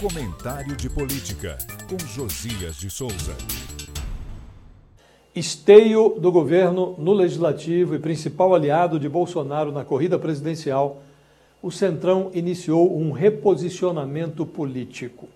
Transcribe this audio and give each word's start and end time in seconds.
Comentário 0.00 0.74
de 0.76 0.88
Política, 0.88 1.58
com 1.86 1.98
Josias 2.06 2.76
de 2.76 2.88
Souza. 2.88 3.36
Esteio 5.36 6.16
do 6.18 6.32
governo 6.32 6.94
no 6.96 7.12
legislativo 7.12 7.94
e 7.94 7.98
principal 7.98 8.54
aliado 8.54 8.98
de 8.98 9.10
Bolsonaro 9.10 9.70
na 9.70 9.84
corrida 9.84 10.18
presidencial, 10.18 11.02
o 11.60 11.70
Centrão 11.70 12.30
iniciou 12.32 12.98
um 12.98 13.12
reposicionamento 13.12 14.46
político. 14.46 15.28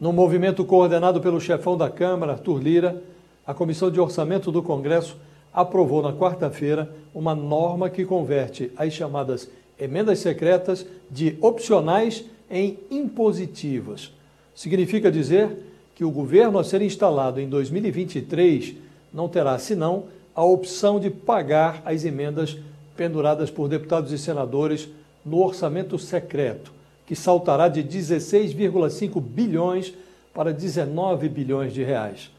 No 0.00 0.10
movimento 0.10 0.64
coordenado 0.64 1.20
pelo 1.20 1.38
chefão 1.38 1.76
da 1.76 1.90
Câmara, 1.90 2.32
Arthur 2.32 2.62
Lira, 2.62 3.02
a 3.46 3.52
Comissão 3.52 3.90
de 3.90 4.00
Orçamento 4.00 4.50
do 4.50 4.62
Congresso 4.62 5.18
aprovou 5.52 6.00
na 6.00 6.14
quarta-feira 6.14 6.90
uma 7.14 7.34
norma 7.34 7.90
que 7.90 8.06
converte 8.06 8.72
as 8.74 8.94
chamadas 8.94 9.50
emendas 9.78 10.20
secretas 10.20 10.86
de 11.10 11.36
opcionais 11.42 12.24
em 12.52 12.78
impositivas. 12.90 14.12
Significa 14.54 15.10
dizer 15.10 15.56
que 15.96 16.04
o 16.04 16.10
governo 16.10 16.58
a 16.58 16.64
ser 16.64 16.82
instalado 16.82 17.40
em 17.40 17.48
2023 17.48 18.74
não 19.12 19.28
terá 19.28 19.58
senão 19.58 20.04
a 20.34 20.44
opção 20.44 21.00
de 21.00 21.08
pagar 21.10 21.82
as 21.84 22.04
emendas 22.04 22.58
penduradas 22.96 23.50
por 23.50 23.68
deputados 23.68 24.12
e 24.12 24.18
senadores 24.18 24.88
no 25.24 25.42
orçamento 25.42 25.98
secreto, 25.98 26.72
que 27.06 27.16
saltará 27.16 27.68
de 27.68 27.82
16,5 27.82 29.20
bilhões 29.20 29.94
para 30.34 30.52
19 30.52 31.28
bilhões 31.28 31.72
de 31.72 31.82
reais. 31.82 32.30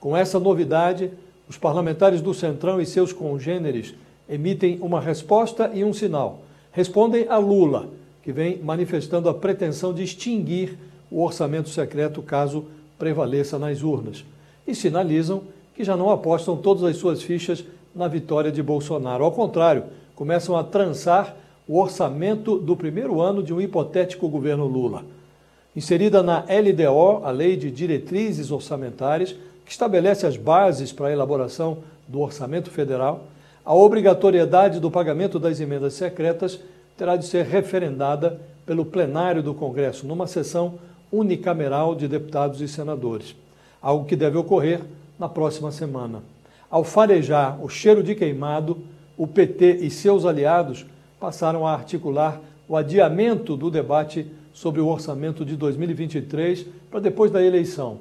Com 0.00 0.16
essa 0.16 0.38
novidade, 0.38 1.10
os 1.48 1.58
parlamentares 1.58 2.20
do 2.20 2.32
Centrão 2.32 2.80
e 2.80 2.86
seus 2.86 3.12
congêneres 3.12 3.94
emitem 4.28 4.78
uma 4.80 5.00
resposta 5.00 5.70
e 5.74 5.82
um 5.84 5.92
sinal. 5.92 6.42
Respondem 6.72 7.26
a 7.28 7.38
Lula, 7.38 7.88
que 8.22 8.32
vem 8.32 8.58
manifestando 8.62 9.28
a 9.28 9.34
pretensão 9.34 9.92
de 9.92 10.02
extinguir 10.02 10.76
o 11.10 11.22
orçamento 11.22 11.68
secreto 11.68 12.22
caso 12.22 12.64
prevaleça 12.98 13.58
nas 13.58 13.82
urnas. 13.82 14.24
E 14.66 14.74
sinalizam 14.74 15.42
que 15.74 15.84
já 15.84 15.96
não 15.96 16.10
apostam 16.10 16.56
todas 16.56 16.82
as 16.82 16.96
suas 16.96 17.22
fichas 17.22 17.64
na 17.94 18.08
vitória 18.08 18.50
de 18.50 18.62
Bolsonaro. 18.62 19.24
Ao 19.24 19.32
contrário, 19.32 19.84
começam 20.14 20.56
a 20.56 20.64
trançar 20.64 21.36
o 21.66 21.78
orçamento 21.78 22.58
do 22.58 22.76
primeiro 22.76 23.20
ano 23.20 23.42
de 23.42 23.52
um 23.54 23.60
hipotético 23.60 24.28
governo 24.28 24.66
Lula. 24.66 25.04
Inserida 25.76 26.22
na 26.22 26.40
LDO, 26.40 27.24
a 27.24 27.30
Lei 27.30 27.56
de 27.56 27.70
Diretrizes 27.70 28.50
Orçamentárias, 28.50 29.36
que 29.64 29.70
estabelece 29.70 30.26
as 30.26 30.36
bases 30.36 30.92
para 30.92 31.08
a 31.08 31.12
elaboração 31.12 31.78
do 32.08 32.20
orçamento 32.20 32.70
federal, 32.70 33.24
a 33.64 33.74
obrigatoriedade 33.74 34.80
do 34.80 34.90
pagamento 34.90 35.38
das 35.38 35.60
emendas 35.60 35.92
secretas 35.92 36.58
terá 36.98 37.16
de 37.16 37.24
ser 37.24 37.46
referendada 37.46 38.40
pelo 38.66 38.84
plenário 38.84 39.42
do 39.42 39.54
Congresso 39.54 40.06
numa 40.06 40.26
sessão 40.26 40.74
unicameral 41.10 41.94
de 41.94 42.08
deputados 42.08 42.60
e 42.60 42.66
senadores, 42.68 43.34
algo 43.80 44.04
que 44.04 44.16
deve 44.16 44.36
ocorrer 44.36 44.80
na 45.18 45.28
próxima 45.28 45.70
semana. 45.70 46.22
Ao 46.68 46.82
farejar 46.82 47.64
o 47.64 47.68
cheiro 47.68 48.02
de 48.02 48.14
queimado, 48.14 48.78
o 49.16 49.26
PT 49.26 49.76
e 49.76 49.90
seus 49.90 50.26
aliados 50.26 50.84
passaram 51.18 51.66
a 51.66 51.72
articular 51.72 52.40
o 52.68 52.76
adiamento 52.76 53.56
do 53.56 53.70
debate 53.70 54.26
sobre 54.52 54.80
o 54.80 54.88
orçamento 54.88 55.44
de 55.44 55.56
2023 55.56 56.66
para 56.90 57.00
depois 57.00 57.30
da 57.30 57.42
eleição. 57.42 57.98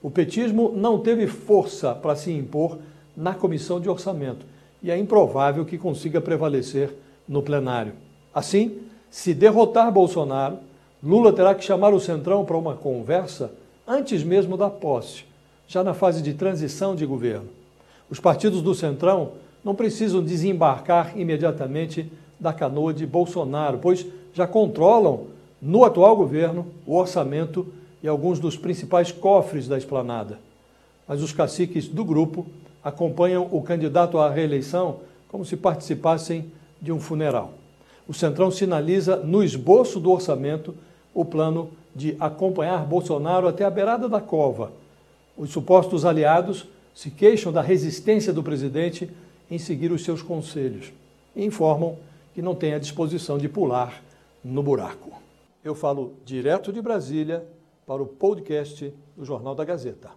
O 0.00 0.10
petismo 0.10 0.72
não 0.74 1.00
teve 1.00 1.26
força 1.26 1.92
para 1.92 2.14
se 2.14 2.32
impor 2.32 2.78
na 3.16 3.34
comissão 3.34 3.80
de 3.80 3.88
orçamento 3.88 4.46
e 4.80 4.92
é 4.92 4.96
improvável 4.96 5.64
que 5.64 5.76
consiga 5.76 6.20
prevalecer 6.20 6.94
no 7.28 7.42
plenário. 7.42 7.92
Assim, 8.34 8.78
se 9.10 9.34
derrotar 9.34 9.90
Bolsonaro, 9.90 10.58
Lula 11.02 11.32
terá 11.32 11.54
que 11.54 11.64
chamar 11.64 11.94
o 11.94 12.00
Centrão 12.00 12.44
para 12.44 12.56
uma 12.56 12.74
conversa 12.74 13.52
antes 13.86 14.22
mesmo 14.22 14.56
da 14.56 14.68
posse, 14.68 15.24
já 15.66 15.82
na 15.82 15.94
fase 15.94 16.22
de 16.22 16.34
transição 16.34 16.94
de 16.94 17.06
governo. 17.06 17.48
Os 18.10 18.18
partidos 18.18 18.62
do 18.62 18.74
Centrão 18.74 19.32
não 19.64 19.74
precisam 19.74 20.22
desembarcar 20.22 21.18
imediatamente 21.18 22.10
da 22.38 22.52
canoa 22.52 22.92
de 22.92 23.06
Bolsonaro, 23.06 23.78
pois 23.78 24.06
já 24.32 24.46
controlam 24.46 25.26
no 25.60 25.84
atual 25.84 26.16
governo 26.16 26.66
o 26.86 26.96
orçamento 26.96 27.66
e 28.02 28.08
alguns 28.08 28.38
dos 28.38 28.56
principais 28.56 29.10
cofres 29.10 29.66
da 29.66 29.76
esplanada. 29.76 30.38
Mas 31.06 31.22
os 31.22 31.32
caciques 31.32 31.88
do 31.88 32.04
grupo 32.04 32.46
acompanham 32.82 33.48
o 33.50 33.62
candidato 33.62 34.18
à 34.18 34.30
reeleição 34.30 35.00
como 35.28 35.44
se 35.44 35.56
participassem 35.56 36.50
de 36.80 36.92
um 36.92 37.00
funeral. 37.00 37.52
O 38.08 38.14
Centrão 38.14 38.50
sinaliza 38.50 39.16
no 39.16 39.44
esboço 39.44 40.00
do 40.00 40.10
orçamento 40.10 40.74
o 41.12 41.26
plano 41.26 41.70
de 41.94 42.16
acompanhar 42.18 42.86
Bolsonaro 42.86 43.46
até 43.46 43.64
a 43.64 43.70
beirada 43.70 44.08
da 44.08 44.18
cova. 44.18 44.72
Os 45.36 45.50
supostos 45.50 46.06
aliados 46.06 46.66
se 46.94 47.10
queixam 47.10 47.52
da 47.52 47.60
resistência 47.60 48.32
do 48.32 48.42
presidente 48.42 49.10
em 49.50 49.58
seguir 49.58 49.92
os 49.92 50.02
seus 50.02 50.22
conselhos 50.22 50.90
e 51.36 51.44
informam 51.44 51.96
que 52.34 52.40
não 52.40 52.54
tem 52.54 52.72
a 52.72 52.78
disposição 52.78 53.36
de 53.36 53.48
pular 53.48 54.02
no 54.42 54.62
buraco. 54.62 55.10
Eu 55.62 55.74
falo 55.74 56.14
direto 56.24 56.72
de 56.72 56.80
Brasília 56.80 57.44
para 57.86 58.02
o 58.02 58.06
podcast 58.06 58.92
do 59.16 59.24
Jornal 59.24 59.54
da 59.54 59.64
Gazeta. 59.64 60.10